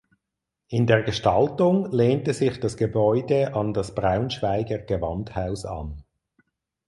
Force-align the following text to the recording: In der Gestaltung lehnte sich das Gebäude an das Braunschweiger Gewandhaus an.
In 0.67 0.87
der 0.87 1.03
Gestaltung 1.03 1.91
lehnte 1.91 2.33
sich 2.33 2.59
das 2.59 2.75
Gebäude 2.75 3.53
an 3.53 3.71
das 3.71 3.93
Braunschweiger 3.93 4.79
Gewandhaus 4.79 5.63
an. 5.63 6.03